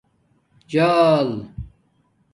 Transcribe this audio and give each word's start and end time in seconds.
جݳل 0.71 1.27